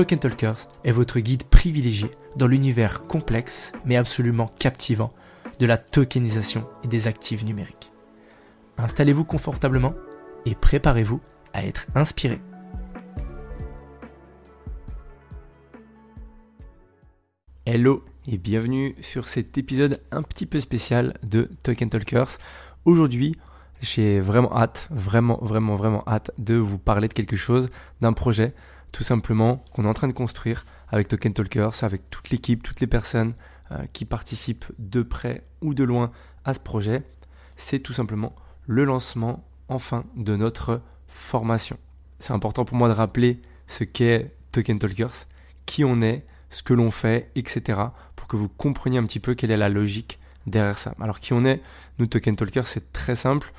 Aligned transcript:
Token 0.00 0.18
Talkers 0.18 0.66
est 0.82 0.92
votre 0.92 1.20
guide 1.20 1.44
privilégié 1.44 2.10
dans 2.34 2.46
l'univers 2.46 3.06
complexe 3.06 3.72
mais 3.84 3.96
absolument 3.96 4.50
captivant 4.58 5.12
de 5.58 5.66
la 5.66 5.76
tokenisation 5.76 6.66
et 6.82 6.88
des 6.88 7.06
actifs 7.06 7.44
numériques. 7.44 7.92
Installez-vous 8.78 9.26
confortablement 9.26 9.92
et 10.46 10.54
préparez-vous 10.54 11.20
à 11.52 11.66
être 11.66 11.86
inspiré. 11.94 12.38
Hello 17.66 18.02
et 18.26 18.38
bienvenue 18.38 18.94
sur 19.02 19.28
cet 19.28 19.58
épisode 19.58 20.00
un 20.12 20.22
petit 20.22 20.46
peu 20.46 20.60
spécial 20.60 21.18
de 21.22 21.50
Token 21.62 21.90
Talkers. 21.90 22.38
Aujourd'hui, 22.86 23.36
j'ai 23.82 24.20
vraiment 24.20 24.56
hâte, 24.56 24.88
vraiment, 24.90 25.38
vraiment, 25.42 25.76
vraiment 25.76 26.04
hâte 26.06 26.30
de 26.38 26.54
vous 26.54 26.78
parler 26.78 27.08
de 27.08 27.12
quelque 27.12 27.36
chose, 27.36 27.68
d'un 28.00 28.14
projet, 28.14 28.54
tout 28.92 29.04
simplement, 29.04 29.64
qu'on 29.72 29.84
est 29.84 29.88
en 29.88 29.94
train 29.94 30.08
de 30.08 30.12
construire 30.12 30.66
avec 30.88 31.08
Token 31.08 31.32
Talkers, 31.32 31.84
avec 31.84 32.10
toute 32.10 32.30
l'équipe, 32.30 32.62
toutes 32.62 32.80
les 32.80 32.86
personnes 32.86 33.34
euh, 33.72 33.84
qui 33.92 34.04
participent 34.04 34.66
de 34.78 35.02
près 35.02 35.44
ou 35.60 35.74
de 35.74 35.84
loin 35.84 36.10
à 36.44 36.54
ce 36.54 36.60
projet. 36.60 37.02
C'est 37.56 37.80
tout 37.80 37.92
simplement 37.92 38.34
le 38.66 38.84
lancement, 38.84 39.44
enfin, 39.68 40.04
de 40.16 40.36
notre 40.36 40.82
formation. 41.08 41.78
C'est 42.18 42.32
important 42.32 42.64
pour 42.64 42.76
moi 42.76 42.88
de 42.88 42.94
rappeler 42.94 43.40
ce 43.66 43.84
qu'est 43.84 44.34
Token 44.52 44.78
Talkers, 44.78 45.26
qui 45.66 45.84
on 45.84 46.00
est, 46.00 46.24
ce 46.50 46.62
que 46.62 46.74
l'on 46.74 46.90
fait, 46.90 47.30
etc. 47.34 47.80
pour 48.16 48.28
que 48.28 48.36
vous 48.36 48.48
compreniez 48.48 48.98
un 48.98 49.04
petit 49.04 49.20
peu 49.20 49.34
quelle 49.34 49.50
est 49.50 49.56
la 49.56 49.68
logique 49.68 50.18
derrière 50.46 50.78
ça. 50.78 50.94
Alors 51.00 51.20
qui 51.20 51.32
on 51.32 51.44
est, 51.44 51.62
nous 51.98 52.06
Token 52.06 52.36
Talker, 52.36 52.62
c'est 52.64 52.92
très 52.92 53.16
simple. 53.16 53.52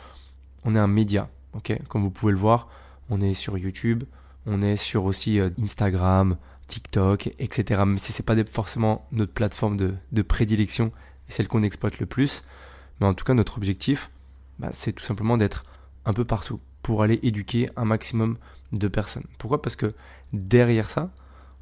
On 0.63 0.75
est 0.75 0.79
un 0.79 0.87
média, 0.87 1.29
ok? 1.53 1.77
Comme 1.87 2.03
vous 2.03 2.11
pouvez 2.11 2.31
le 2.31 2.37
voir, 2.37 2.67
on 3.09 3.21
est 3.21 3.33
sur 3.33 3.57
YouTube, 3.57 4.03
on 4.45 4.61
est 4.61 4.77
sur 4.77 5.05
aussi 5.05 5.39
euh, 5.39 5.49
Instagram, 5.61 6.37
TikTok, 6.67 7.29
etc. 7.39 7.83
Mais 7.85 7.97
si 7.97 8.11
c'est 8.11 8.23
pas 8.23 8.35
forcément 8.45 9.07
notre 9.11 9.33
plateforme 9.33 9.77
de, 9.77 10.21
prédilection 10.21 10.91
et 11.27 11.31
celle 11.31 11.47
qu'on 11.47 11.63
exploite 11.63 11.99
le 11.99 12.05
plus, 12.05 12.43
mais 12.99 13.07
en 13.07 13.13
tout 13.13 13.25
cas 13.25 13.33
notre 13.33 13.57
objectif, 13.57 14.09
bah, 14.59 14.69
c'est 14.73 14.93
tout 14.93 15.03
simplement 15.03 15.37
d'être 15.37 15.65
un 16.05 16.13
peu 16.13 16.25
partout 16.25 16.59
pour 16.81 17.03
aller 17.03 17.19
éduquer 17.23 17.69
un 17.75 17.85
maximum 17.85 18.37
de 18.71 18.87
personnes. 18.87 19.25
Pourquoi? 19.37 19.61
Parce 19.61 19.75
que 19.75 19.93
derrière 20.33 20.89
ça, 20.89 21.11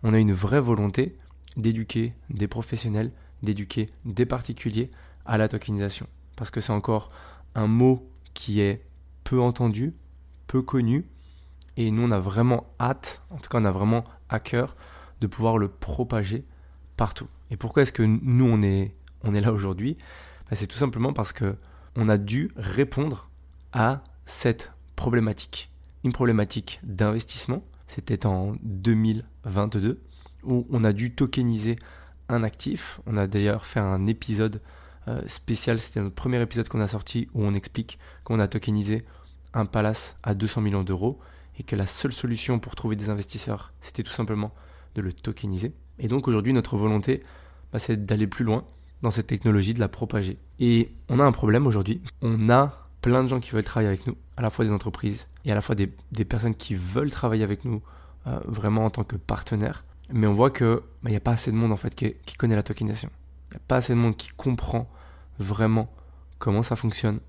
on 0.04 0.14
a 0.14 0.20
une 0.20 0.34
vraie 0.34 0.62
volonté 0.62 1.18
d'éduquer 1.58 2.14
des 2.30 2.48
professionnels, 2.48 3.12
d'éduquer 3.44 3.90
des 4.06 4.26
particuliers 4.26 4.92
à 5.26 5.38
la 5.38 5.48
tokenisation. 5.48 6.08
Parce 6.36 6.52
que 6.52 6.62
c'est 6.62 6.72
encore 6.72 7.12
un 7.56 7.68
mot 7.68 8.10
qui 8.34 8.62
est 8.62 8.86
peu 9.24 9.42
entendu, 9.42 9.94
peu 10.48 10.62
connu, 10.62 11.06
et 11.80 11.92
nous 11.92 12.04
on 12.04 12.12
a 12.12 12.20
vraiment 12.20 12.68
hâte, 12.80 13.22
en 13.30 13.38
tout 13.38 13.50
cas 13.50 13.58
on 13.58 13.66
a 13.66 13.72
vraiment 13.72 14.04
à 14.28 14.42
cœur 14.42 14.76
de 15.22 15.28
pouvoir 15.28 15.58
le 15.58 15.70
propager 15.70 16.44
partout. 16.98 17.28
Et 17.52 17.58
pourquoi 17.58 17.84
est-ce 17.84 17.94
que 17.94 18.04
nous 18.04 18.46
on 18.46 18.62
est, 18.62 18.94
on 19.24 19.34
est 19.34 19.40
là 19.40 19.54
aujourd'hui? 19.54 19.98
Ben, 20.50 20.58
C'est 20.58 20.68
tout 20.68 20.78
simplement 20.78 21.14
parce 21.14 21.32
que 21.32 21.56
on 21.96 22.10
a 22.10 22.18
dû 22.18 22.52
répondre 22.58 23.30
à 23.72 24.04
cette 24.26 24.74
problématique. 24.98 25.72
Une 26.04 26.12
problématique 26.12 26.82
d'investissement, 26.84 27.64
c'était 27.88 28.26
en 28.26 28.56
2022, 28.62 30.02
où 30.44 30.68
on 30.70 30.84
a 30.84 30.92
dû 30.92 31.16
tokeniser 31.16 31.78
un 32.28 32.44
actif. 32.44 33.00
On 33.06 33.16
a 33.16 33.26
d'ailleurs 33.26 33.66
fait 33.66 33.80
un 33.80 34.06
épisode 34.06 34.62
euh, 35.08 35.22
spécial, 35.28 35.80
c'était 35.80 36.02
notre 36.02 36.16
premier 36.16 36.42
épisode 36.42 36.68
qu'on 36.68 36.82
a 36.82 36.90
sorti 36.90 37.30
où 37.34 37.46
on 37.46 37.54
explique 37.54 38.00
qu'on 38.26 38.42
a 38.42 38.50
tokenisé 38.50 39.06
un 39.54 39.66
palace 39.66 40.18
à 40.24 40.34
200 40.34 40.60
millions 40.60 40.84
d'euros 40.84 41.20
et 41.60 41.64
que 41.64 41.76
la 41.76 41.86
seule 41.86 42.14
solution 42.14 42.58
pour 42.58 42.76
trouver 42.76 42.96
des 42.96 43.10
investisseurs, 43.10 43.74
c'était 43.82 44.04
tout 44.04 44.14
simplement 44.14 44.54
de 44.96 45.02
le 45.02 45.14
tokeniser. 45.14 45.74
Et 46.00 46.08
donc 46.08 46.28
aujourd'hui, 46.28 46.54
notre 46.54 46.78
volonté, 46.78 47.22
bah, 47.72 47.80
c'est 47.80 48.06
d'aller 48.06 48.28
plus 48.28 48.46
loin 48.46 48.64
dans 49.02 49.12
cette 49.12 49.28
technologie, 49.28 49.74
de 49.74 49.80
la 49.80 49.90
propager. 49.90 50.40
Et 50.60 50.92
on 51.10 51.20
a 51.20 51.24
un 51.24 51.32
problème 51.32 51.68
aujourd'hui. 51.68 52.02
On 52.22 52.50
a 52.50 52.84
plein 53.02 53.24
de 53.24 53.30
gens 53.30 53.40
qui 53.40 53.52
veulent 53.52 53.64
travailler 53.64 53.90
avec 53.90 54.08
nous, 54.08 54.16
à 54.38 54.42
la 54.42 54.50
fois 54.50 54.66
des 54.66 54.72
entreprises 54.72 55.28
et 55.46 55.52
à 55.52 55.56
la 55.56 55.62
fois 55.62 55.76
des, 55.76 55.88
personnes 56.26 56.56
qui 56.56 56.76
veulent 56.76 57.12
travailler 57.12 57.44
avec 57.44 57.66
nous 57.66 57.82
euh, 58.28 58.40
vraiment 58.46 58.86
en 58.86 58.90
tant 58.90 59.04
que 59.04 59.16
partenaires. 59.16 59.86
Mais 60.12 60.28
on 60.28 60.34
voit 60.34 60.50
que 60.50 60.84
bah, 61.04 61.10
n'y 61.10 61.16
a 61.16 61.22
pas 61.22 61.32
assez 61.32 61.52
de 61.52 61.56
monde 61.56 61.72
en 61.72 61.78
fait 61.78 61.94
qui, 61.94 62.14
qui 62.26 62.36
connaît 62.36 62.56
la 62.56 62.64
tokenisation. 62.64 63.10
Il 63.52 63.56
n'y 63.56 63.58
a 63.58 63.62
pas 63.68 63.78
assez 63.78 63.94
de 63.94 63.98
monde 63.98 64.16
qui 64.16 64.30
comprend 64.30 64.90
vraiment 65.40 65.92
comment 66.40 66.64
ça 66.64 66.76
fonctionne, 66.76 67.20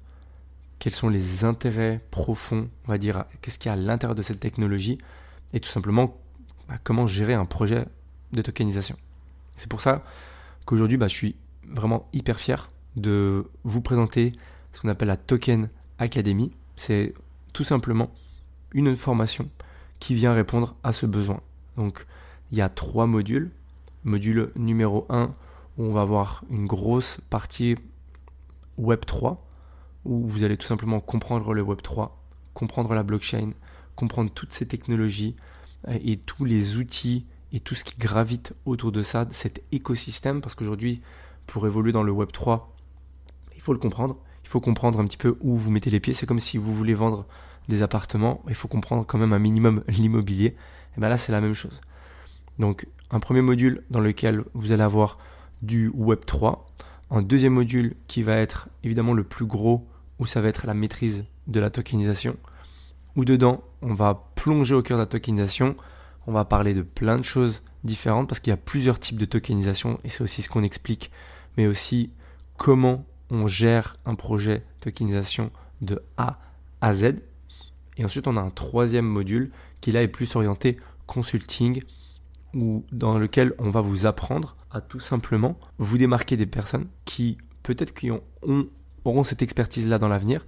quels 0.81 0.95
sont 0.95 1.11
les 1.11 1.45
intérêts 1.45 2.01
profonds, 2.11 2.69
on 2.87 2.91
va 2.91 2.99
dire, 2.99 3.27
qu'est-ce 3.43 3.59
qu'il 3.59 3.69
y 3.69 3.71
a 3.71 3.75
à 3.75 3.77
l'intérieur 3.77 4.17
de 4.17 4.23
cette 4.23 4.41
technologie, 4.41 4.99
et 5.53 5.61
tout 5.61 5.69
simplement 5.69 6.17
bah, 6.69 6.77
comment 6.83 7.07
gérer 7.07 7.35
un 7.35 7.45
projet 7.45 7.85
de 8.33 8.43
tokenisation. 8.43 8.97
C'est 9.57 9.69
pour 9.69 9.83
ça 9.83 10.03
qu'aujourd'hui, 10.65 10.97
bah, 10.97 11.07
je 11.07 11.15
suis 11.15 11.37
vraiment 11.69 12.09
hyper 12.13 12.41
fier 12.41 12.71
de 12.97 13.47
vous 13.63 13.83
présenter 13.83 14.31
ce 14.73 14.81
qu'on 14.81 14.89
appelle 14.89 15.09
la 15.09 15.19
Token 15.19 15.69
Academy. 15.99 16.51
C'est 16.77 17.13
tout 17.53 17.65
simplement 17.65 18.11
une 18.73 18.97
formation 18.97 19.51
qui 19.99 20.15
vient 20.15 20.33
répondre 20.33 20.77
à 20.83 20.93
ce 20.93 21.05
besoin. 21.05 21.41
Donc, 21.77 22.07
il 22.53 22.59
y 22.59 22.63
a 22.63 22.71
trois 22.71 23.07
modules. 23.07 23.51
Module 24.05 24.51
numéro 24.57 25.05
1, 25.11 25.31
où 25.77 25.85
on 25.85 25.93
va 25.93 26.01
avoir 26.01 26.43
une 26.51 26.67
grosse 26.67 27.19
partie 27.29 27.77
Web 28.79 29.05
3, 29.05 29.47
où 30.05 30.27
vous 30.29 30.45
allez 30.45 30.57
tout 30.57 30.67
simplement 30.67 31.01
comprendre 31.01 31.55
le 31.55 31.63
Web 31.63 31.83
3, 31.83 32.23
comprendre 32.55 32.95
la 32.95 33.03
blockchain, 33.03 33.53
comprendre 33.97 34.31
toutes 34.31 34.53
ces 34.53 34.67
technologies 34.67 35.37
euh, 35.89 35.99
et 36.03 36.17
tous 36.17 36.45
les 36.45 36.77
outils 36.77 37.27
et 37.53 37.61
tout 37.61 37.75
ce 37.75 37.85
qui 37.85 37.97
gravite 37.99 38.55
autour 38.65 38.93
de 38.93 39.03
ça, 39.03 39.27
cet 39.31 39.63
écosystème, 39.73 40.41
parce 40.41 40.55
qu'aujourd'hui, 40.55 41.03
pour 41.47 41.67
évoluer 41.67 41.93
dans 41.93 42.03
le 42.03 42.13
Web 42.13 42.31
3, 42.33 42.75
il 43.57 43.61
faut 43.61 43.73
le 43.73 43.79
comprendre. 43.79 44.17
Il 44.45 44.49
faut 44.49 44.61
comprendre 44.61 45.01
un 45.01 45.05
petit 45.05 45.17
peu 45.17 45.37
où 45.41 45.57
vous 45.57 45.71
mettez 45.71 45.91
les 45.91 46.01
pieds. 46.01 46.15
C'est 46.15 46.27
comme 46.27 46.39
si 46.39 46.59
vous 46.59 46.73
voulez 46.73 46.95
vendre 46.95 47.27
des 47.69 47.83
appartements, 47.83 48.43
il 48.49 48.55
faut 48.55 48.69
comprendre 48.69 49.05
quand 49.07 49.19
même 49.19 49.33
un 49.33 49.39
minimum 49.39 49.83
l'immobilier. 49.89 50.57
Et 50.97 51.01
bien 51.01 51.09
là, 51.09 51.17
c'est 51.17 51.33
la 51.33 51.41
même 51.41 51.55
chose. 51.55 51.81
Donc, 52.59 52.87
un 53.11 53.21
premier 53.21 53.43
module 53.43 53.85
dans 53.91 54.01
lequel 54.01 54.45
vous 54.55 54.73
allez 54.73 54.83
avoir 54.83 55.19
du 55.63 55.89
Web 55.89 56.21
3, 56.25 56.67
un 57.11 57.23
deuxième 57.23 57.55
module 57.55 57.97
qui 58.07 58.23
va 58.23 58.37
être 58.37 58.69
évidemment 58.85 59.13
le 59.13 59.25
plus 59.25 59.47
gros, 59.47 59.87
où 60.21 60.27
ça 60.27 60.41
va 60.41 60.49
être 60.49 60.67
la 60.67 60.75
maîtrise 60.75 61.25
de 61.49 61.59
la 61.59 61.71
tokenisation, 61.71 62.37
où 63.17 63.25
dedans, 63.25 63.65
on 63.83 63.95
va 63.95 64.31
plonger 64.37 64.75
au 64.75 64.83
cœur 64.83 64.99
de 64.99 65.03
la 65.03 65.07
tokenisation, 65.07 65.75
on 66.27 66.33
va 66.33 66.45
parler 66.45 66.75
de 66.75 66.83
plein 66.83 67.19
de 67.19 67.25
choses 67.25 67.63
différentes, 67.83 68.29
parce 68.29 68.39
qu'il 68.39 68.51
y 68.51 68.55
a 68.55 68.59
plusieurs 68.59 69.01
types 69.01 69.19
de 69.19 69.25
tokenisation, 69.25 69.99
et 70.05 70.11
c'est 70.11 70.23
aussi 70.23 70.43
ce 70.43 70.51
qu'on 70.51 70.63
explique, 70.63 71.11
mais 71.57 71.67
aussi 71.67 72.13
comment 72.57 73.05
on 73.31 73.49
gère 73.49 73.97
un 74.05 74.15
projet 74.15 74.63
tokenisation 74.81 75.51
de 75.81 76.03
A 76.19 76.39
à 76.83 76.95
Z. 76.95 77.15
Et 77.97 78.05
ensuite, 78.05 78.29
on 78.29 78.37
a 78.37 78.41
un 78.41 78.51
troisième 78.51 79.07
module 79.07 79.51
qui 79.81 79.91
là 79.91 80.03
est 80.03 80.09
plus 80.09 80.37
orienté 80.37 80.79
consulting, 81.07 81.83
ou 82.53 82.85
dans 82.93 83.19
lequel 83.19 83.55
on 83.59 83.71
va 83.71 83.81
vous 83.81 84.05
apprendre 84.05 84.57
à 84.71 84.81
tout 84.81 85.01
simplement 85.01 85.59
vous 85.79 85.97
démarquer 85.97 86.37
des 86.37 86.47
personnes 86.47 86.89
qui 87.05 87.39
peut-être 87.63 87.95
qui 87.95 88.11
ont, 88.11 88.23
auront 89.05 89.25
cette 89.25 89.43
expertise-là 89.43 89.99
dans 89.99 90.09
l'avenir, 90.09 90.45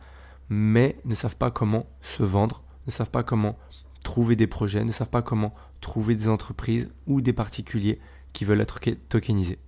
mais 0.48 0.96
ne 1.04 1.14
savent 1.14 1.36
pas 1.36 1.50
comment 1.50 1.86
se 2.02 2.22
vendre, 2.22 2.62
ne 2.86 2.92
savent 2.92 3.10
pas 3.10 3.22
comment 3.22 3.58
trouver 4.02 4.36
des 4.36 4.46
projets, 4.46 4.84
ne 4.84 4.92
savent 4.92 5.10
pas 5.10 5.22
comment 5.22 5.54
trouver 5.80 6.14
des 6.16 6.28
entreprises 6.28 6.90
ou 7.06 7.20
des 7.20 7.32
particuliers 7.32 8.00
qui 8.32 8.44
veulent 8.44 8.60
être 8.60 8.80
tokenisés. 9.08 9.58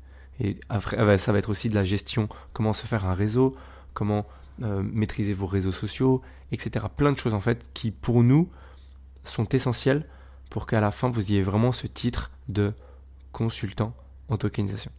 Et 0.40 0.58
après, 0.68 1.18
ça 1.18 1.32
va 1.32 1.38
être 1.38 1.50
aussi 1.50 1.68
de 1.68 1.74
la 1.74 1.84
gestion, 1.84 2.28
comment 2.52 2.72
se 2.72 2.86
faire 2.86 3.06
un 3.06 3.14
réseau, 3.14 3.56
comment 3.92 4.26
euh, 4.62 4.82
maîtriser 4.82 5.32
vos 5.32 5.46
réseaux 5.46 5.72
sociaux, 5.72 6.22
etc. 6.52 6.86
Plein 6.94 7.12
de 7.12 7.18
choses 7.18 7.34
en 7.34 7.40
fait 7.40 7.70
qui 7.72 7.90
pour 7.90 8.22
nous 8.22 8.48
sont 9.24 9.48
essentielles 9.48 10.06
pour 10.50 10.66
qu'à 10.66 10.80
la 10.80 10.90
fin 10.90 11.10
vous 11.10 11.20
ayez 11.32 11.42
vraiment 11.42 11.72
ce 11.72 11.86
titre 11.86 12.30
de 12.48 12.72
consultant 13.32 13.94
en 14.28 14.36
tokenisation. 14.36 14.90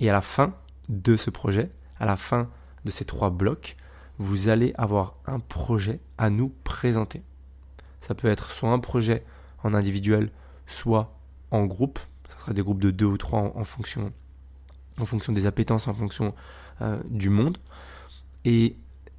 Et 0.00 0.10
à 0.10 0.12
la 0.12 0.20
fin 0.20 0.54
de 0.88 1.16
ce 1.16 1.30
projet, 1.30 1.70
à 1.98 2.06
la 2.06 2.16
fin 2.16 2.48
de 2.86 2.90
ces 2.90 3.04
trois 3.04 3.30
blocs, 3.30 3.76
vous 4.18 4.48
allez 4.48 4.72
avoir 4.78 5.16
un 5.26 5.40
projet 5.40 6.00
à 6.16 6.30
nous 6.30 6.48
présenter. 6.64 7.22
Ça 8.00 8.14
peut 8.14 8.28
être 8.28 8.50
soit 8.50 8.70
un 8.70 8.78
projet 8.78 9.24
en 9.62 9.74
individuel, 9.74 10.30
soit 10.66 11.18
en 11.50 11.66
groupe. 11.66 11.98
Ça 12.28 12.38
sera 12.38 12.52
des 12.52 12.62
groupes 12.62 12.80
de 12.80 12.90
deux 12.90 13.06
ou 13.06 13.18
trois 13.18 13.52
en, 13.54 13.64
fonction, 13.64 14.12
en 14.98 15.04
fonction 15.04 15.32
des 15.32 15.46
appétences, 15.46 15.88
en 15.88 15.94
fonction 15.94 16.34
euh, 16.80 16.98
du 17.10 17.28
monde. 17.28 17.58
Et 18.44 18.76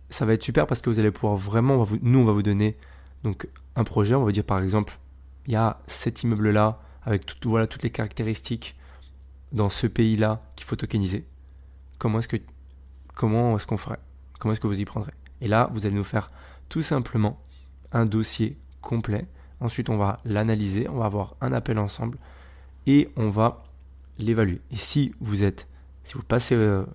ça 0.09 0.25
va 0.25 0.33
être 0.33 0.43
super 0.43 0.67
parce 0.67 0.81
que 0.81 0.89
vous 0.89 0.99
allez 0.99 1.11
pouvoir 1.11 1.35
vraiment, 1.35 1.85
nous 2.01 2.19
on 2.19 2.25
va 2.25 2.31
vous 2.31 2.43
donner 2.43 2.77
donc 3.23 3.47
un 3.75 3.83
projet, 3.83 4.15
on 4.15 4.23
va 4.23 4.31
dire 4.31 4.45
par 4.45 4.61
exemple, 4.61 4.97
il 5.45 5.53
y 5.53 5.55
a 5.55 5.81
cet 5.87 6.23
immeuble 6.23 6.49
là 6.51 6.79
avec 7.03 7.25
tout, 7.25 7.49
voilà 7.49 7.67
toutes 7.67 7.83
les 7.83 7.89
caractéristiques 7.89 8.75
dans 9.51 9.69
ce 9.69 9.87
pays 9.87 10.15
là 10.15 10.41
qu'il 10.55 10.65
faut 10.65 10.75
tokeniser. 10.75 11.25
Comment 11.97 12.19
est-ce 12.19 12.27
que 12.27 12.37
comment 13.17 13.55
est-ce 13.55 13.65
qu'on 13.65 13.77
ferait? 13.77 13.99
Comment 14.39 14.53
est-ce 14.53 14.61
que 14.61 14.67
vous 14.67 14.79
y 14.79 14.85
prendrez? 14.85 15.11
Et 15.41 15.47
là, 15.47 15.69
vous 15.71 15.85
allez 15.85 15.95
nous 15.95 16.03
faire 16.03 16.27
tout 16.69 16.83
simplement 16.83 17.41
un 17.91 18.05
dossier 18.05 18.57
complet. 18.81 19.25
Ensuite, 19.59 19.89
on 19.89 19.97
va 19.97 20.17
l'analyser, 20.23 20.87
on 20.87 20.97
va 20.97 21.05
avoir 21.05 21.35
un 21.41 21.51
appel 21.51 21.79
ensemble 21.79 22.19
et 22.85 23.09
on 23.17 23.29
va 23.29 23.57
l'évaluer. 24.19 24.61
Et 24.71 24.75
si 24.75 25.13
vous 25.19 25.43
êtes, 25.43 25.67
si 26.03 26.13
vous 26.13 26.21
passez 26.21 26.55
euh, 26.55 26.85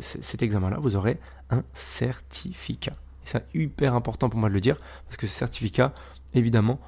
cet 0.00 0.42
examen-là, 0.42 0.78
vous 0.80 0.96
aurez 0.96 1.20
un 1.50 1.60
certificat. 1.74 2.94
Et 3.24 3.26
c'est 3.26 3.44
hyper 3.54 3.94
important 3.94 4.30
pour 4.30 4.40
moi 4.40 4.48
de 4.48 4.54
le 4.54 4.60
dire 4.60 4.80
parce 5.04 5.18
que 5.18 5.26
ce 5.26 5.34
certificat, 5.34 5.92
évidemment, 6.32 6.80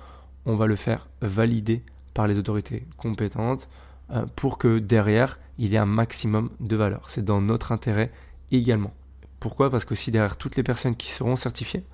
on 0.46 0.56
va 0.56 0.66
le 0.66 0.76
faire 0.76 1.08
valider 1.20 1.84
par 2.14 2.26
les 2.26 2.38
autorités 2.38 2.86
compétentes 2.96 3.68
euh, 4.10 4.24
pour 4.34 4.56
que 4.56 4.78
derrière, 4.78 5.38
il 5.58 5.72
y 5.72 5.74
ait 5.74 5.78
un 5.78 5.84
maximum 5.84 6.48
de 6.60 6.74
valeur. 6.74 7.10
C'est 7.10 7.24
dans 7.24 7.42
notre 7.42 7.70
intérêt 7.72 8.10
également. 8.52 8.92
Pourquoi? 9.40 9.70
Parce 9.70 9.84
que 9.84 9.94
si 9.94 10.10
derrière 10.10 10.36
toutes 10.36 10.56
les 10.56 10.62
personnes 10.62 10.96
qui 10.96 11.10
seront 11.10 11.36
certifiées, 11.36 11.84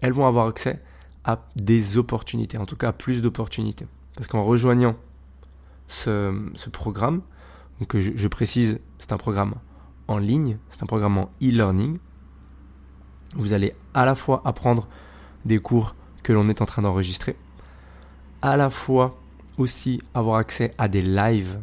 elles 0.00 0.12
vont 0.12 0.26
avoir 0.26 0.46
accès 0.46 0.80
à 1.24 1.46
des 1.56 1.96
opportunités, 1.96 2.58
en 2.58 2.66
tout 2.66 2.76
cas 2.76 2.88
à 2.88 2.92
plus 2.92 3.22
d'opportunités. 3.22 3.86
Parce 4.16 4.28
qu'en 4.28 4.44
rejoignant 4.44 4.96
ce, 5.88 6.32
programme, 6.72 7.22
donc 7.80 7.96
je 7.96 8.28
précise, 8.28 8.78
c'est 8.98 9.12
un 9.12 9.18
programme 9.18 9.54
en 10.08 10.18
ligne, 10.18 10.58
c'est 10.70 10.82
un 10.82 10.86
programme 10.86 11.18
en 11.18 11.30
e-learning. 11.42 11.98
Vous 13.34 13.52
allez 13.52 13.74
à 13.94 14.04
la 14.04 14.14
fois 14.14 14.42
apprendre 14.44 14.88
des 15.44 15.58
cours 15.58 15.94
que 16.22 16.32
l'on 16.32 16.48
est 16.48 16.62
en 16.62 16.66
train 16.66 16.82
d'enregistrer, 16.82 17.36
à 18.42 18.56
la 18.56 18.70
fois 18.70 19.18
aussi 19.58 20.00
avoir 20.14 20.36
accès 20.36 20.72
à 20.78 20.88
des 20.88 21.02
lives. 21.02 21.60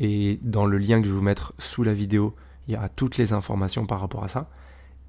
Et 0.00 0.38
dans 0.42 0.66
le 0.66 0.78
lien 0.78 1.00
que 1.00 1.06
je 1.06 1.12
vais 1.12 1.18
vous 1.18 1.24
mettre 1.24 1.54
sous 1.58 1.82
la 1.82 1.92
vidéo, 1.92 2.34
il 2.68 2.74
y 2.74 2.76
a 2.76 2.88
toutes 2.88 3.16
les 3.16 3.32
informations 3.32 3.86
par 3.86 4.00
rapport 4.00 4.22
à 4.22 4.28
ça. 4.28 4.50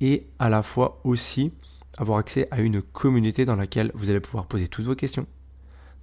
Et 0.02 0.28
à 0.40 0.50
la 0.50 0.64
fois 0.64 1.02
aussi 1.04 1.52
avoir 1.98 2.18
accès 2.18 2.48
à 2.52 2.62
une 2.62 2.82
communauté 2.82 3.46
dans 3.46 3.58
laquelle 3.58 3.92
vous 3.94 4.10
allez 4.10 4.22
pouvoir 4.22 4.46
poser 4.46 4.70
toutes 4.70 4.86
vos 4.86 4.96
questions, 4.96 5.28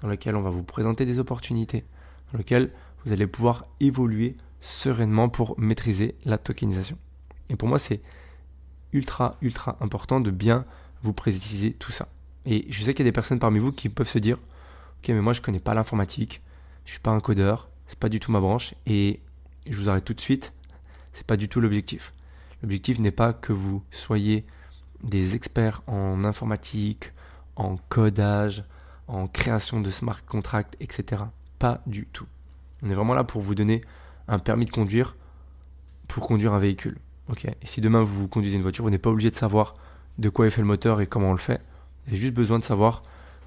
dans 0.03 0.08
laquelle 0.08 0.37
on 0.37 0.43
va 0.43 0.50
vous 0.50 0.62
présenter 0.62 1.06
des 1.06 1.19
opportunités, 1.19 1.85
dans 2.31 2.38
laquelle 2.38 2.70
vous 3.05 3.12
allez 3.12 3.26
pouvoir 3.26 3.64
évoluer 3.81 4.37
sereinement 4.61 5.31
pour 5.31 5.58
maîtriser 5.58 6.14
la 6.25 6.37
tokenisation. 6.37 6.99
Et 7.49 7.56
pour 7.56 7.69
moi, 7.69 7.79
c'est 7.79 8.03
ultra, 8.93 9.37
ultra 9.41 9.76
important 9.81 10.20
de 10.20 10.31
bien 10.31 10.64
vous 11.03 11.14
préciser 11.14 11.73
tout 11.73 11.93
ça. 11.93 12.08
Et 12.44 12.67
je 12.69 12.82
sais 12.82 12.93
qu'il 12.93 13.05
y 13.05 13.08
a 13.08 13.11
des 13.11 13.14
personnes 13.14 13.38
parmi 13.38 13.58
vous 13.58 13.73
qui 13.73 13.88
peuvent 13.88 14.08
se 14.08 14.19
dire, 14.19 14.37
ok, 14.99 15.08
mais 15.08 15.20
moi 15.20 15.32
je 15.32 15.41
connais 15.41 15.61
pas 15.61 15.75
l'informatique, 15.75 16.43
je 16.85 16.93
suis 16.93 17.00
pas 17.00 17.11
un 17.11 17.20
codeur, 17.20 17.69
c'est 17.87 17.99
pas 17.99 18.08
du 18.08 18.20
tout 18.20 18.31
ma 18.31 18.41
branche, 18.41 18.75
et 18.87 19.20
je 19.69 19.76
vous 19.76 19.88
arrête 19.88 20.05
tout 20.05 20.14
de 20.14 20.20
suite. 20.20 20.53
C'est 21.16 21.26
pas 21.26 21.38
du 21.38 21.48
tout 21.48 21.62
l'objectif. 21.62 22.12
L'objectif 22.62 22.98
n'est 22.98 23.10
pas 23.10 23.32
que 23.32 23.54
vous 23.54 23.82
soyez 23.90 24.44
des 25.02 25.34
experts 25.34 25.82
en 25.86 26.24
informatique, 26.24 27.10
en 27.56 27.78
codage, 27.88 28.64
en 29.08 29.26
création 29.26 29.80
de 29.80 29.90
smart 29.90 30.22
contracts, 30.26 30.76
etc. 30.78 31.22
Pas 31.58 31.80
du 31.86 32.04
tout. 32.04 32.26
On 32.82 32.90
est 32.90 32.94
vraiment 32.94 33.14
là 33.14 33.24
pour 33.24 33.40
vous 33.40 33.54
donner 33.54 33.80
un 34.28 34.38
permis 34.38 34.66
de 34.66 34.70
conduire 34.70 35.16
pour 36.06 36.26
conduire 36.28 36.52
un 36.52 36.58
véhicule. 36.58 36.98
Ok? 37.30 37.46
Et 37.46 37.54
si 37.66 37.80
demain 37.80 38.02
vous 38.02 38.28
conduisez 38.28 38.56
une 38.56 38.62
voiture, 38.62 38.84
vous 38.84 38.90
n'êtes 38.90 39.00
pas 39.00 39.08
obligé 39.08 39.30
de 39.30 39.36
savoir 39.36 39.72
de 40.19 40.28
quoi 40.28 40.46
est 40.46 40.50
fait 40.50 40.60
le 40.60 40.66
moteur 40.66 41.00
et 41.00 41.06
comment 41.06 41.30
on 41.30 41.32
le 41.32 41.38
fait. 41.38 41.62
Vous 42.04 42.10
avez 42.10 42.19
juste 42.19 42.34
besoin 42.34 42.58
de 42.58 42.64
savoir 42.64 43.02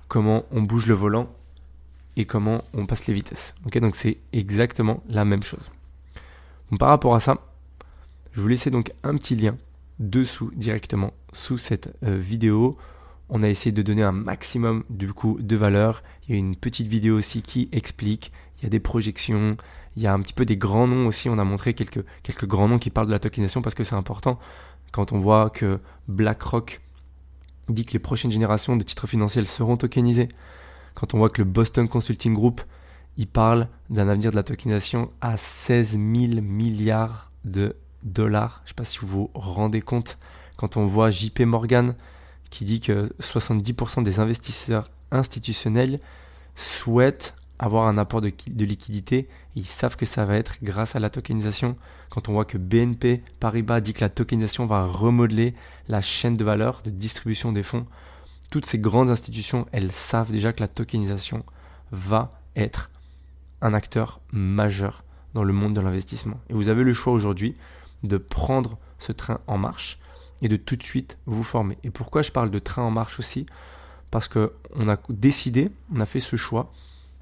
comment 0.07 0.43
on 0.49 0.63
bouge 0.63 0.87
le 0.87 0.95
volant 0.95 1.31
et 2.15 2.25
comment 2.25 2.63
on 2.73 2.87
passe 2.87 3.05
les 3.05 3.13
vitesses. 3.13 3.53
Ok? 3.67 3.77
Donc 3.77 3.95
c'est 3.95 4.17
exactement 4.33 5.03
la 5.07 5.23
même 5.23 5.43
chose. 5.43 5.69
Par 6.79 6.89
rapport 6.89 7.13
à 7.13 7.19
ça, 7.19 7.37
je 8.31 8.41
vous 8.41 8.47
laisser 8.47 8.69
donc 8.69 8.91
un 9.03 9.15
petit 9.15 9.35
lien 9.35 9.57
dessous 9.99 10.51
directement 10.55 11.13
sous 11.33 11.57
cette 11.57 11.93
euh, 12.03 12.17
vidéo. 12.17 12.77
On 13.29 13.43
a 13.43 13.49
essayé 13.49 13.71
de 13.71 13.81
donner 13.81 14.03
un 14.03 14.11
maximum 14.11 14.83
du 14.89 15.13
coup 15.13 15.37
de 15.39 15.55
valeur. 15.55 16.03
Il 16.27 16.33
y 16.33 16.35
a 16.35 16.39
une 16.39 16.55
petite 16.55 16.87
vidéo 16.87 17.17
aussi 17.17 17.41
qui 17.41 17.69
explique. 17.71 18.31
Il 18.59 18.63
y 18.63 18.65
a 18.65 18.69
des 18.69 18.79
projections. 18.79 19.57
Il 19.95 20.01
y 20.01 20.07
a 20.07 20.13
un 20.13 20.19
petit 20.19 20.33
peu 20.33 20.45
des 20.45 20.57
grands 20.57 20.87
noms 20.87 21.07
aussi. 21.07 21.29
On 21.29 21.37
a 21.37 21.43
montré 21.43 21.73
quelques, 21.73 22.03
quelques 22.23 22.45
grands 22.45 22.67
noms 22.67 22.79
qui 22.79 22.89
parlent 22.89 23.07
de 23.07 23.11
la 23.11 23.19
tokenisation 23.19 23.61
parce 23.61 23.75
que 23.75 23.83
c'est 23.83 23.95
important. 23.95 24.39
Quand 24.91 25.11
on 25.11 25.19
voit 25.19 25.49
que 25.49 25.79
BlackRock 26.07 26.81
dit 27.67 27.85
que 27.85 27.93
les 27.93 27.99
prochaines 27.99 28.31
générations 28.31 28.75
de 28.75 28.83
titres 28.83 29.07
financiers 29.07 29.45
seront 29.45 29.77
tokenisés. 29.77 30.29
Quand 30.95 31.13
on 31.13 31.17
voit 31.17 31.29
que 31.29 31.41
le 31.41 31.47
Boston 31.47 31.87
Consulting 31.87 32.33
Group, 32.33 32.61
il 33.17 33.27
parle 33.27 33.67
d'un 33.89 34.07
avenir 34.07 34.31
de 34.31 34.35
la 34.35 34.43
tokenisation 34.43 35.11
à 35.21 35.37
16 35.37 35.91
000 35.91 36.01
milliards 36.41 37.31
de 37.45 37.75
dollars. 38.03 38.57
Je 38.59 38.63
ne 38.65 38.67
sais 38.69 38.73
pas 38.75 38.83
si 38.83 38.99
vous 38.99 39.07
vous 39.07 39.31
rendez 39.33 39.81
compte 39.81 40.17
quand 40.57 40.77
on 40.77 40.85
voit 40.85 41.09
JP 41.09 41.41
Morgan 41.41 41.95
qui 42.49 42.65
dit 42.65 42.79
que 42.79 43.13
70% 43.21 44.03
des 44.03 44.19
investisseurs 44.19 44.89
institutionnels 45.11 45.99
souhaitent 46.55 47.35
avoir 47.59 47.87
un 47.87 47.97
apport 47.97 48.21
de, 48.21 48.31
liquidité. 48.65 49.27
Ils 49.55 49.65
savent 49.65 49.97
que 49.97 50.05
ça 50.05 50.25
va 50.25 50.35
être 50.37 50.57
grâce 50.63 50.95
à 50.95 50.99
la 50.99 51.09
tokenisation. 51.09 51.75
Quand 52.09 52.29
on 52.29 52.33
voit 52.33 52.45
que 52.45 52.57
BNP 52.57 53.21
Paribas 53.39 53.81
dit 53.81 53.93
que 53.93 54.01
la 54.01 54.09
tokenisation 54.09 54.65
va 54.65 54.85
remodeler 54.85 55.53
la 55.87 56.01
chaîne 56.01 56.37
de 56.37 56.43
valeur 56.43 56.81
de 56.83 56.89
distribution 56.89 57.51
des 57.51 57.63
fonds, 57.63 57.85
toutes 58.49 58.65
ces 58.65 58.79
grandes 58.79 59.09
institutions, 59.09 59.67
elles 59.71 59.91
savent 59.91 60.31
déjà 60.31 60.53
que 60.53 60.61
la 60.61 60.67
tokenisation 60.69 61.43
va 61.91 62.31
être 62.55 62.89
un 63.61 63.73
acteur 63.73 64.21
majeur 64.31 65.03
dans 65.33 65.43
le 65.43 65.53
monde 65.53 65.75
de 65.75 65.81
l'investissement. 65.81 66.39
Et 66.49 66.53
vous 66.53 66.69
avez 66.69 66.83
le 66.83 66.93
choix 66.93 67.13
aujourd'hui 67.13 67.55
de 68.03 68.17
prendre 68.17 68.77
ce 68.99 69.11
train 69.11 69.39
en 69.47 69.57
marche 69.57 69.99
et 70.41 70.47
de 70.47 70.55
tout 70.55 70.75
de 70.75 70.83
suite 70.83 71.17
vous 71.25 71.43
former. 71.43 71.77
Et 71.83 71.89
pourquoi 71.89 72.21
je 72.21 72.31
parle 72.31 72.51
de 72.51 72.59
train 72.59 72.83
en 72.83 72.91
marche 72.91 73.19
aussi? 73.19 73.45
Parce 74.11 74.27
qu'on 74.27 74.89
a 74.89 74.97
décidé, 75.09 75.71
on 75.93 75.99
a 75.99 76.05
fait 76.05 76.19
ce 76.19 76.35
choix 76.35 76.71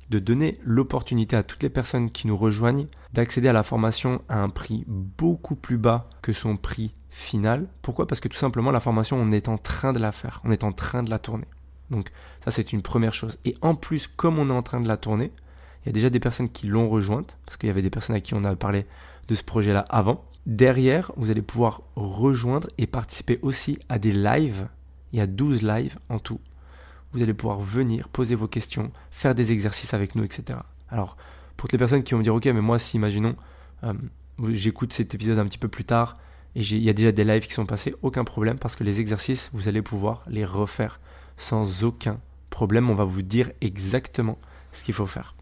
de 0.10 0.20
donner 0.20 0.58
l'opportunité 0.64 1.36
à 1.36 1.44
toutes 1.44 1.64
les 1.64 1.70
personnes 1.70 2.12
qui 2.12 2.28
nous 2.28 2.38
rejoignent 2.38 2.88
d'accéder 3.14 3.50
à 3.50 3.54
la 3.54 3.64
formation 3.64 4.22
à 4.30 4.42
un 4.42 4.50
prix 4.50 4.86
beaucoup 4.88 5.56
plus 5.56 5.78
bas 5.78 6.10
que 6.22 6.32
son 6.32 6.56
prix 6.56 6.94
final. 7.10 7.68
Pourquoi? 7.82 8.08
Parce 8.08 8.22
que 8.22 8.30
tout 8.30 8.38
simplement 8.38 8.72
la 8.72 8.80
formation, 8.80 9.18
on 9.18 9.32
est 9.32 9.50
en 9.50 9.58
train 9.58 9.92
de 9.92 10.00
la 10.00 10.12
faire, 10.12 10.40
on 10.46 10.52
est 10.52 10.64
en 10.64 10.72
train 10.72 11.04
de 11.04 11.10
la 11.10 11.20
tourner. 11.20 11.48
Donc 11.90 12.10
ça 12.44 12.52
c'est 12.52 12.72
une 12.72 12.82
première 12.82 13.14
chose. 13.14 13.38
Et 13.44 13.56
en 13.62 13.76
plus, 13.76 14.08
comme 14.08 14.40
on 14.40 14.50
est 14.50 14.54
en 14.54 14.64
train 14.64 14.80
de 14.80 14.88
la 14.88 14.98
tourner, 14.98 15.32
il 15.84 15.88
y 15.88 15.90
a 15.90 15.94
déjà 15.94 16.10
des 16.10 16.20
personnes 16.20 16.50
qui 16.50 16.68
l'ont 16.68 16.90
rejointe, 16.90 17.38
parce 17.46 17.58
qu'il 17.58 17.68
y 17.68 17.70
avait 17.70 17.82
des 17.82 17.90
personnes 17.90 18.16
à 18.16 18.22
qui 18.22 18.34
on 18.34 18.44
a 18.44 18.56
parlé 18.56 18.86
de 19.28 19.36
ce 19.36 19.44
projet-là 19.44 19.86
avant. 19.90 20.24
Derrière, 20.48 21.12
vous 21.18 21.30
allez 21.30 21.42
pouvoir 21.42 21.82
rejoindre 21.98 22.70
et 22.78 22.88
participer 22.88 23.38
aussi 23.42 23.80
à 23.90 24.00
des 24.00 24.14
lives. 24.14 24.70
Il 25.12 25.20
y 25.20 25.22
a 25.22 25.28
12 25.28 25.62
lives 25.62 26.00
en 26.08 26.20
tout. 26.20 26.40
Vous 27.12 27.22
allez 27.22 27.34
pouvoir 27.34 27.60
venir, 27.60 28.08
poser 28.08 28.34
vos 28.34 28.48
questions, 28.48 28.94
faire 29.12 29.36
des 29.36 29.52
exercices 29.52 29.94
avec 29.94 30.16
nous, 30.16 30.24
etc. 30.24 30.60
Alors, 30.88 31.18
pour 31.58 31.68
les 31.70 31.78
personnes 31.78 32.02
qui 32.02 32.14
vont 32.14 32.20
me 32.20 32.24
dire, 32.24 32.34
ok, 32.34 32.46
mais 32.46 32.62
moi, 32.62 32.80
si 32.80 32.96
imaginons, 32.96 33.36
euh, 33.84 33.94
j'écoute 34.48 34.94
cet 34.94 35.14
épisode 35.14 35.38
un 35.38 35.44
petit 35.44 35.58
peu 35.58 35.68
plus 35.68 35.84
tard 35.84 36.18
et 36.56 36.62
il 36.62 36.82
y 36.82 36.90
a 36.90 36.94
déjà 36.94 37.12
des 37.12 37.26
lives 37.26 37.46
qui 37.46 37.54
sont 37.54 37.66
passés, 37.66 37.94
aucun 38.02 38.24
problème, 38.24 38.58
parce 38.58 38.78
que 38.78 38.86
les 38.86 39.02
exercices, 39.02 39.50
vous 39.52 39.68
allez 39.68 39.82
pouvoir 39.82 40.24
les 40.28 40.46
refaire 40.46 41.02
sans 41.36 41.84
aucun 41.84 42.22
problème. 42.50 42.90
On 42.90 42.96
va 42.96 43.04
vous 43.04 43.22
dire 43.22 43.52
exactement 43.60 44.40
ce 44.72 44.86
qu'il 44.86 44.94
faut 44.94 45.08
faire. 45.08 45.36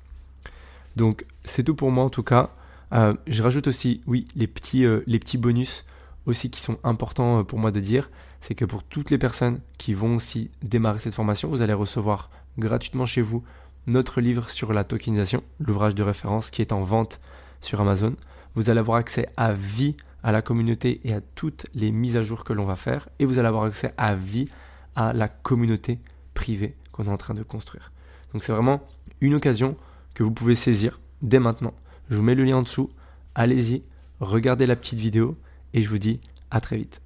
Donc, 0.96 1.26
c'est 1.44 1.64
tout 1.64 1.76
pour 1.76 1.92
moi 1.92 2.04
en 2.04 2.10
tout 2.10 2.24
cas. 2.24 2.50
Euh, 2.94 3.13
je 3.27 3.42
rajoute 3.42 3.68
aussi, 3.68 4.01
oui, 4.08 4.27
les 4.36 4.48
petits, 4.48 4.86
euh, 4.86 5.01
les 5.08 5.20
petits 5.20 5.38
bonus 5.38 5.86
aussi 6.25 6.50
qui 6.50 6.62
sont 6.62 6.77
importants 6.84 7.39
euh, 7.39 7.44
pour 7.44 7.60
moi 7.60 7.72
de 7.72 7.80
dire, 7.80 8.10
c'est 8.42 8.56
que 8.56 8.65
pour 8.65 8.84
toutes 8.84 9.10
les 9.10 9.18
personnes 9.18 9.60
qui 9.77 9.94
vont 9.94 10.15
aussi 10.15 10.51
démarrer 10.62 11.00
cette 11.00 11.13
formation, 11.13 11.50
vous 11.50 11.62
allez 11.62 11.74
recevoir 11.74 12.30
gratuitement 12.58 13.06
chez 13.06 13.22
vous 13.22 13.44
notre 13.88 14.22
livre 14.22 14.50
sur 14.50 14.74
la 14.74 14.84
tokenisation, 14.84 15.44
l'ouvrage 15.60 15.96
de 15.96 16.04
référence 16.04 16.50
qui 16.50 16.62
est 16.62 16.72
en 16.72 16.84
vente 16.84 17.20
sur 17.62 17.82
Amazon. 17.82 18.15
Vous 18.56 18.70
allez 18.70 18.80
avoir 18.80 18.98
accès 18.98 19.27
à 19.38 19.54
vie 19.54 19.96
à 20.24 20.32
la 20.32 20.42
communauté 20.42 21.01
et 21.04 21.13
à 21.13 21.22
toutes 21.22 21.68
les 21.75 21.92
mises 21.92 22.18
à 22.18 22.24
jour 22.24 22.44
que 22.44 22.54
l'on 22.54 22.65
va 22.65 22.75
faire. 22.75 23.10
Et 23.20 23.25
vous 23.25 23.38
allez 23.38 23.48
avoir 23.48 23.65
accès 23.65 23.94
à 23.98 24.15
vie 24.15 24.48
à 24.96 25.13
la 25.13 25.27
communauté 25.27 26.00
privée 26.34 26.75
qu'on 26.92 27.06
est 27.06 27.10
en 27.10 27.18
train 27.18 27.34
de 27.36 27.44
construire. 27.44 27.92
Donc 28.34 28.44
c'est 28.44 28.51
vraiment 28.51 28.82
une 29.22 29.36
occasion 29.36 29.77
que 30.13 30.24
vous 30.24 30.32
pouvez 30.32 30.56
saisir 30.56 31.00
dès 31.22 31.39
maintenant. 31.39 31.74
Je 32.10 32.18
vous 32.18 32.24
mets 32.24 32.36
le 32.36 32.44
lien 32.44 32.58
en 32.58 32.62
dessous. 32.64 32.90
Allez-y, 33.34 33.84
regardez 34.20 34.66
la 34.66 34.76
petite 34.76 35.00
vidéo 35.00 35.38
et 35.74 35.82
je 35.82 35.90
vous 35.90 35.98
dis 35.98 36.20
à 36.52 36.62
très 36.62 36.78
vite. 36.78 37.02